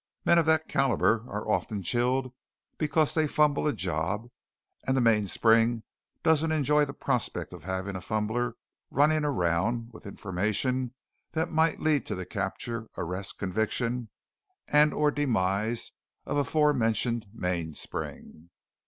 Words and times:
Men 0.25 0.39
of 0.39 0.47
that 0.47 0.67
calibre 0.67 1.27
are 1.29 1.47
often 1.47 1.83
chilled 1.83 2.33
because 2.79 3.13
they 3.13 3.27
fumble 3.27 3.67
a 3.67 3.71
job 3.71 4.31
and 4.87 4.97
the 4.97 4.99
mainspring 4.99 5.83
doesn't 6.23 6.51
enjoy 6.51 6.85
the 6.85 6.93
prospect 6.95 7.53
of 7.53 7.65
having 7.65 7.95
a 7.95 8.01
fumbler 8.01 8.55
running 8.89 9.23
around 9.23 9.91
with 9.93 10.07
information 10.07 10.95
that 11.33 11.51
might 11.51 11.81
lead 11.81 12.07
to 12.07 12.15
the 12.15 12.25
capture, 12.25 12.89
arrest, 12.97 13.37
conviction, 13.37 14.09
and/or 14.67 15.11
demise 15.11 15.91
of 16.25 16.35
aforementioned 16.35 17.27
mainspring. 17.31 18.49